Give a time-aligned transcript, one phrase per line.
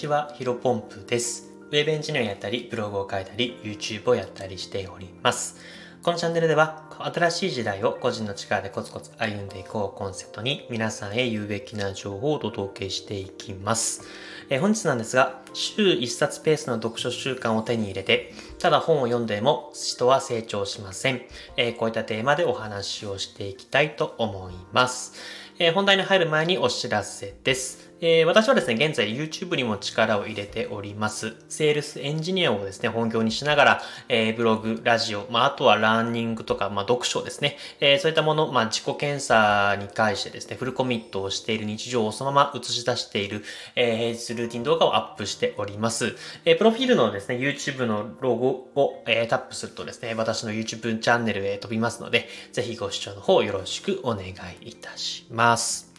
[0.00, 1.52] ちは、ヒロポンプです。
[1.70, 5.58] ウェブエンジニアをやったり、ブログを書いたり、YouTube をやったりしております。
[6.02, 14.08] このチャンネルでは、新しい時代を個人の力でコツコツ歩んでいこうコンセプトに、皆さんへ有べきな情報をお届けしていきます。
[14.48, 21.20] えー、本日なんですが、週1冊ペースの読書習慣を手に入れて、ただ本を読んでも人は成長しません。
[21.58, 25.12] えー、こういったテーマでお話をしていきたいと思います。
[25.58, 27.89] えー、本題に入る前にお知らせです。
[28.02, 31.34] えー、私はですね、現在 YouTube にも力を入れております。
[31.50, 43.44] セールスエンジニアをですね、本業にしながら、えー、ブログ、ラジオ、まあ、あとはランニングとか、まあ、読書ですね、えー、そういったもの、まあ、自己研鑽に関してですね、フルコミットをしている日常をそのまま映し出している、
[43.76, 46.16] えー、平日ルーティン動画をアップしております。
[46.46, 54.24] えー、プロフィールのですね、YouTube のロゴを、えー、タップするとですね、私の YouTube チャンネルへ飛びますので、ぜひご視聴の方よろしくお願
[54.62, 55.89] いいたします。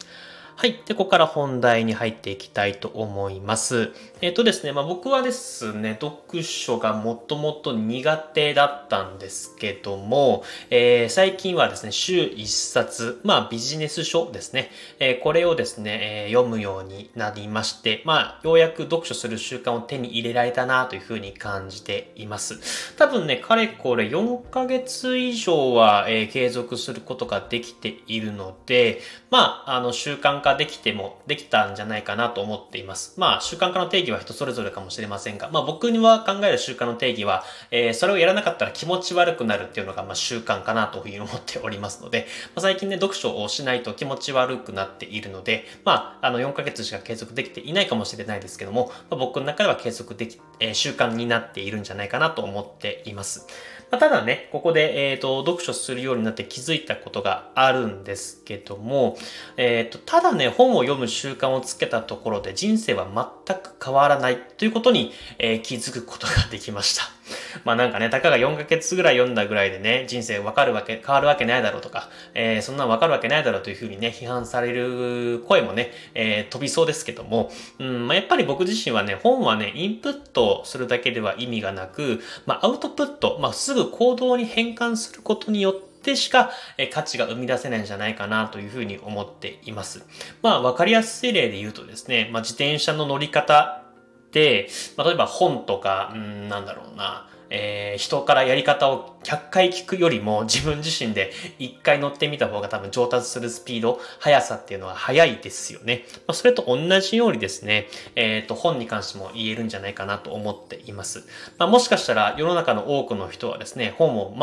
[0.61, 0.79] はい。
[0.85, 3.93] で、ここから本題に入っていきたいと思います。
[4.21, 22.95] えっ、ー、とですね、まあ僕はですね、読書がもともと苦手だったんですけども、えー、最近はですね、週1冊、まあビジネス書ですね、えー、これをですね、え、読むようになりまして、まあようやく読書する習慣を手に入れられたなというふうに感じています。
[22.97, 29.01] 多分ね、かれこれ4ヶ月以上は、え、継続することができているので、
[29.31, 33.13] まあ、あの習慣化化できても、できたんじゃないかなと思っています。
[33.17, 53.47] まあ、習慣化の定義は人それぞれかもしれませんが、まあ僕には考える習慣の定義は、えー、それをやらなかったら気持ち悪くなるっていうのが、まあ習慣かなというふうに思っておりますので、まあ、最近ね、読書をしないと気持ち悪くなっているので、まあ、あの、4ヶ月しか継続できていないかもしれないですけども、まあ、僕の中では継続でき、えー、習慣になっているんじゃないかなと思っています。
[53.91, 59.17] まあ、ただね、ここで、えっ、ー、と、読書するようになって気づいたことがあるんですけども、
[59.57, 63.07] えっ、ー、と、ただね、ね本を読む習慣をつけたところで人生は
[63.45, 67.03] 全く変わらないということに、えー、気づくことができました。
[67.63, 90.05] まあなんかね、たかが4ヶ月ぐらい読んだぐらいでね、人生わかるわけ、変わるわけないだろうとか、えー、そんなわかるわけないだろうというふうにね、批判される声もね、えー、飛びそうですけども、うん、まあやっぱり僕自身はね、本はね、インプットするだけでは意味がなく、まあアウトプット、まあすぐ行動に変換することによって、でしか、え価値が生み出せないんじゃないかなというふうに思っています。
[90.41, 93.83] まあ、わかりやすい例で言うとですね、まあ、自転車の乗り方
[94.31, 106.05] で、まあ、例えば本とか、うん、なんだろうな、えー、人からやり方を100回聞くよりも自分自身で1回乗ってみた方が多分上達するスピード、速さっていうのは速いですよね。
[106.27, 111.25] まあ、それと同じようにですね、えっ、ー、と、本に関しても言えるんじゃないかなと思っています。
[111.57, 114.33] まあ、もしかしたら世の中の多くの人はですね、本を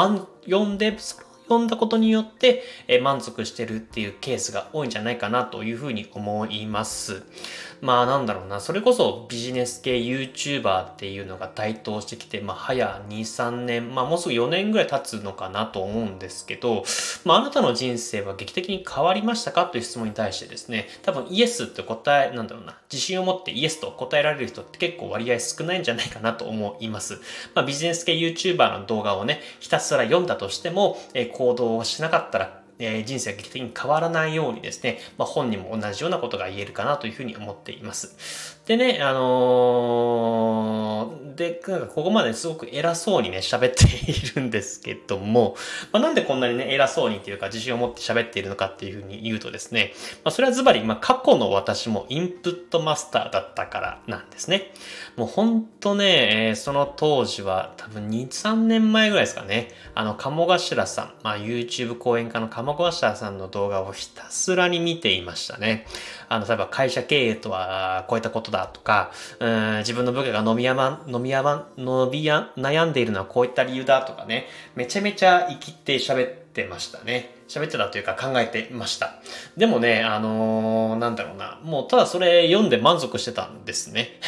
[0.45, 7.23] 読んで、その読んだことによって、え満足してるっていうケースが多いんじゃないかなというふうに思います。
[7.81, 16.84] まあなんだろうな、それこそビジネス系 YouTuber っていうのが台頭してきて、まあ早2、3年、まあもうすぐ4年ぐらい経つのかなと思うんですけど、
[17.25, 27.21] まああなたの人生は劇的に変わりましたかという質問に対してですね、多分イエスって答え、なんだろうな、自信を持ってイエスと答えられる人って結構割合少ないんじゃないかなと思います。
[27.55, 38.61] まあビジネス系 YouTuber の動画をね、ひたすら読んだとしても、え、行動をしなかったらえ人生が劇的に変わらないようにですね、まあ、本にも同じようなことが言えるかなというふうに思っています。
[38.66, 45.56] でね、あのー、で、なんかここまですごく偉そうにね、喋っているんですけども、
[45.93, 49.93] まあ、なんでこんなにね、偉そうにっていうか自信を持って喋っているのかっていうふうに言うとですね、
[50.25, 54.72] まあ、それはズバリ、まあ、過去の私もインプットマスターだったからなんですね。
[55.16, 65.87] もうほんとね、えー、その当時は多分2、3年前ぐらいですかね、あの、鴨頭さん、まあ、YouTube 講演家の鴨頭さんの動画をひたすらに見ていましたね。
[66.28, 77.39] あの、例えば会社経営とはこういったことだとか、うん自分の部下が飲みやま、飲みやま、伸びや、悩んでいるのはこういった理由だとかね、めちゃめちゃ生きて喋ってましたね。
[77.49, 79.15] 喋ってたというか考えてました。
[79.56, 84.20] でもね、あのー、なんだろうな、もうただそれ読んで満足してたんですね。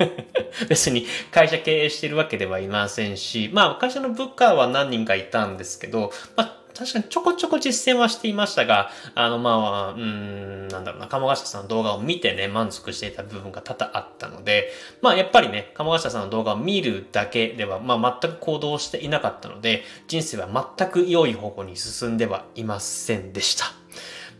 [0.68, 9.50] 別に会社経営してるわけではいませんし、まあ会社の部下は何人かいたんですけど、まあ確かにちょこちょこ実践はしていましたが、あの、ま
[9.90, 14.70] あ、うん、なんだろうな、鴨頭さんの動画を見てね、満足していた部分が多々あったので、
[15.00, 23.81] まあ、やっぱりね、鴨頭さんの動画を見るだけでは、まあ、全く行動していなかったので、人生は全く良い方向に進んではいませんでした。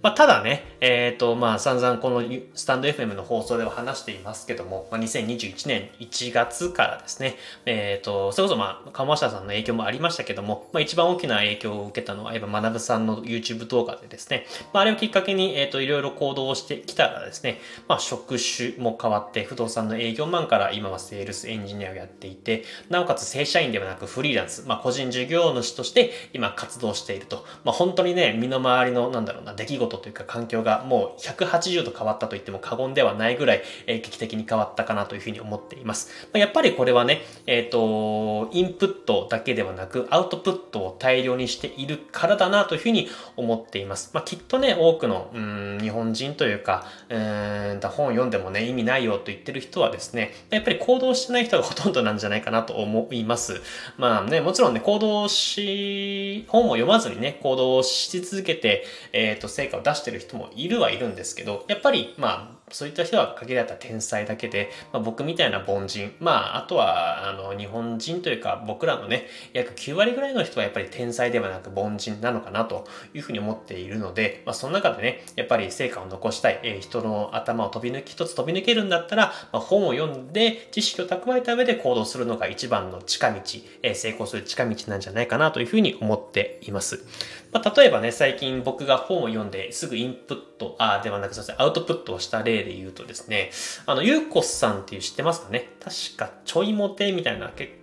[0.03, 27.45] まあ、ただね、えっ、ー、と、まあ、散々このstand FM の放送では話していますけども、まあ、2021年1月からですね、えっ、ー、と、それこそまあ、鴨下さんの影響もありましたけども、まあ、一番大きな影響を受けたのは、やっぱ学さんの YouTube 動画でですね、まあ、あれをきっかけに、えっ、ー、と、いろいろ行動をしてきたらですね、まあ、職種も変わって、不動産の営業マンから今はセールスエンジニアをやっていて、なおかつ正社員ではなくフリーランス、まあ、個人事業主として今活動していると。
[27.63, 36.11] まあ、本当にね、身の回りの、なんだろうな、出来事というか環境がもう180度変わったと言っても過言ではないぐらい、えー、劇的に変わったかなというふうに思っています。
[36.33, 44.11] まあ、やっぱりこれはね、えっ、ー、と、インプットだけではなく、アウトプットを大量にしているからだなというふうに思っています。
[44.13, 53.61] まあ、きっとね、多くの、うん、日本人というか、うん、本を読んでもね、意味ないよと言ってる人はですね、やっぱり行動してない人がほとんどなんじゃないかなと思います。
[53.97, 83.41] まあね、もちろんね、行動し、本を読まずにね、行動し続けて、えっ、ー、と、成果を出してる人もいるはいるんですけど、やっぱり、まあ、そういった人は限られた天才だけで、まあ、僕みたいな凡人、まあ、あとは、あの、日本人というか、僕らのね、約9割ぐらいの人はやっぱり天才ではなく凡人なのかなというふうに思っているので、まあ、その中でね、やっぱり成果を残したい、えー、人の頭を飛び抜き、一つ飛び抜けるんだったら、まあ、本を読んで知識を蓄えた上で行動するのが一番の近道、
[83.83, 87.05] えー、成功する近道なんじゃないかなというふうに思っています。
[87.53, 93.51] まあ、例えばね、最近僕が本を読んですぐインプット、あ、ではなく、すみません、アウトプットをした例で言うとですね、
[93.87, 95.69] あの、ゆうこさんっていう知ってますかね？
[95.81, 97.79] 確か、ちょいモテみたいな、け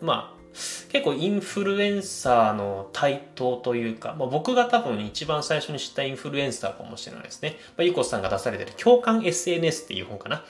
[0.00, 0.44] まあ、
[0.88, 7.56] 結構インフルエンサーの台頭というか、まあ、僕が多分一番最初に知ったインフルエンサーかもしれないですね。
[7.76, 10.44] まあ、ゆうこさんが出されてる共感 SNS っていう本かな。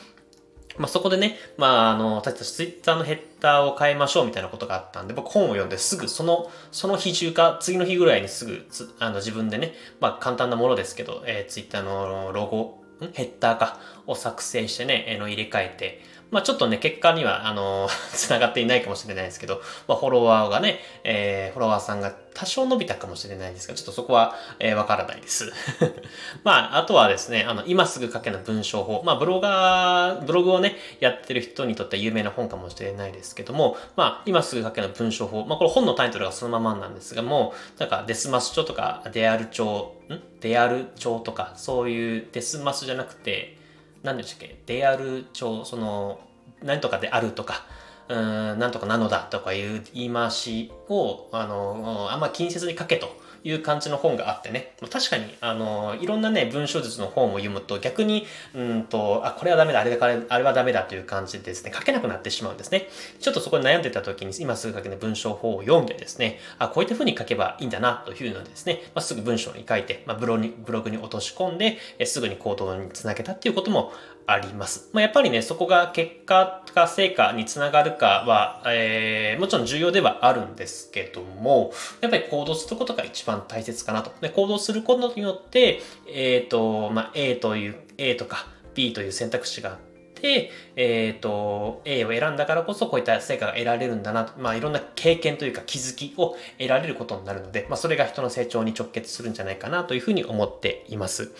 [0.77, 8.67] まあ、そこでね、まあ、あの、私たちツイッターのヘッダーを変えましょうみたいなことがあったんで、僕本を読んですぐ、その、その日中か、次の日ぐらいにすぐ、
[8.99, 16.00] あの、自分でね、まあ、簡単なものですけど、えー、ツイッターのロゴ、ヘッダーか、を作成してね、えー、の入れ替えて、
[16.35, 25.53] まあちょっとね、結果には、あの、 繋がっていないかもしれないですけど、まあフォロワーがね、えー、フォロワーさんが多少伸びたかもしれないですが、ちょっとそこは、えー、わからないです。
[26.43, 29.03] まあ、あとはですね、あの、今すぐ書けの文章法。
[29.05, 35.45] まあ、ブロガー、ブログをね、やってる人にとっては有名な本かもしれないですけども、まあ、今すぐ書けの文章法。
[35.45, 40.21] まあ、これ本のタイトルがそのままなんですがもう、なんか、デスマス帳とか、デアル帳、ん？
[40.41, 43.63] デアル帳とか、そういうデスマスじゃなくて、
[44.05, 44.56] 何でしたっけ？
[44.67, 46.21] である帳、その、
[46.62, 47.67] 何とかであるとか、
[48.09, 53.09] うん、なんとかなのだとかいう言い回しを、あの、あんま気にせずに書けと
[53.44, 54.73] いう感じの本があってね。
[54.91, 62.88] 確かに、あの、いろんなね、文章術の本を読むと逆に、うんと、あ、これはダメだ、あれだ、あれはダメだという感じでですね、書けなくなってしまうんですね。
[63.20, 73.93] ちょっとそこに悩んでた時に、今すぐ書けない文章法を読んでですね、あ、こういった風に書けばいいんだなというのでですね、まあ、すぐ文章に書いて、まあ、ブロにブログに落とし込んで、えすぐに行動につなげたっていうことも
[74.26, 74.88] あります。
[74.93, 84.12] まあ、やっぱりね、そこが結果か成果につながるかは、えー、もちろん重要ではあるんですけども、やっぱり行動することが一番大切かなと。
[84.21, 89.79] で行動することによって、えっ、ー、と、まあ、A という、A とか B という選択肢が
[90.14, 101.32] て、えっ、ー、と、A を選んだからこそこういった成果が得られるんだなと、まあいろんな経験というか気づきを得られることになるので、まあそれが人の成長に直結するんじゃないかなというふうに思っています。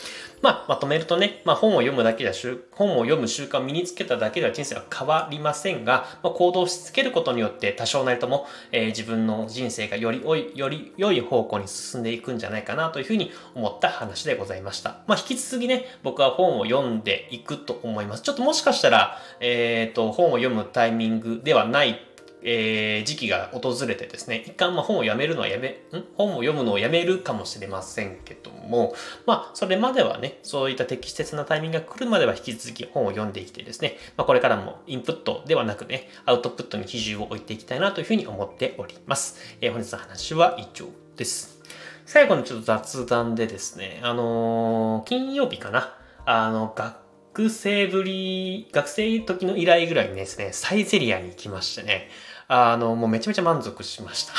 [0.43, 2.35] まあまとめるとね、まあ本を読むだけでは、
[2.73, 14.99] 本を読む習慣を身につけただけでは人生は変わりませんが、まあ、行動し続けることによって多少なりとも、えー、自分の人生がより良い、より良い方向に進んでいくんじゃないかなというふうに思った話でございました。
[15.07, 18.23] まあ引き続きね、僕は本を読んでいくと思います。
[18.23, 22.01] ちょっともしかしたら、えー、と、本を読むタイミングではない
[22.47, 26.05] えー、時期が訪れてですね、一旦ま本をやめるのはやめ、ん？
[26.15, 39.39] 本を読むのをやめるかもしれませんけども、まあ、それまではね、そういった適切なタイミングが来るまでは引き続き本を読んでいきてですね、まあ、これからもインプットではなくね、アウトプットに比重を置いていきたいなというふうに思っております。
[39.63, 40.85] えー、本日の話は以上
[41.17, 41.63] です。
[42.05, 45.95] 最後にちょっと雑談でですね、あのー、金曜日かな、
[46.27, 47.04] あの、学
[47.35, 52.09] 学生ぶり、学生時の依頼ぐらいにですね、サイゼリアに行きましてね、
[52.47, 54.35] あの、もうめちゃめちゃ満足しました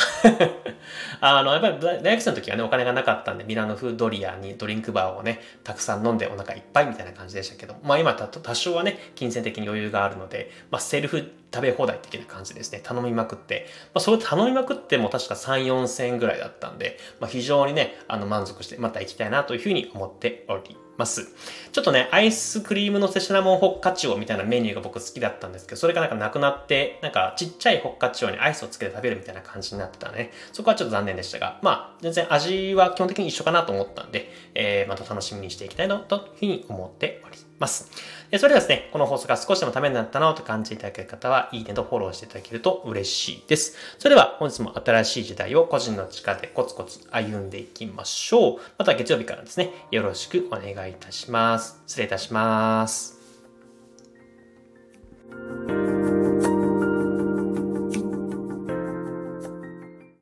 [1.20, 12.80] あの、やっぱり大学生の時はね、お金がなかったんで、ミラノフードリアにドリンクバーをね、たくさん飲んでお腹いっぱいみたいな感じでしたけど、まあ今多少はね、金銭的に余裕があるので、まあセルフ食べ放題的な感じですね。
[12.82, 13.68] 頼みまくって。
[13.94, 21.28] まあそれ頼みまくっても確か3、4千円ぐらいだったんで、まあ非常にね、あの満足してまた行きたいなというふうに思っております。
[21.72, 30.32] ちょっとね、アイスクリームのせシナモンホッカチオみたいなメニューが僕好きだったんですけど、それがなんかなくなって、なんかちっちゃいホッカチオにアイスをつけて食べるみたいな感じになってたね。
[30.54, 37.92] そこはちょっと残念でしたが、まあ、全然味は基本的に一緒かなと思ったんで、えー、また楽しみにしていきたいなというふうに思っております。
[38.38, 43.75] それではですね、この放送が少しでもためになったなと感じていただける方は、いいねとフォローしていただけると嬉しいです。
[43.98, 48.60] それでは本日も新しい時代を個人の力でコツコツ歩んでいきましょう。
[48.77, 51.82] また月曜日からですね、よろしくお願いいたします。
[51.88, 53.15] 失礼いたします。